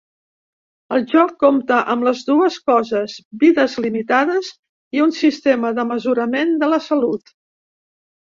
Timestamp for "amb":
1.93-2.05